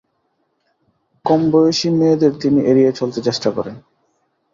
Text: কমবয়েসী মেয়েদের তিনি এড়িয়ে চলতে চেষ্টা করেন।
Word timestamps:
কমবয়েসী 1.25 1.89
মেয়েদের 1.91 2.33
তিনি 2.41 2.59
এড়িয়ে 2.61 2.91
চলতে 2.91 3.19
চেষ্টা 3.27 3.49
করেন। 3.51 3.75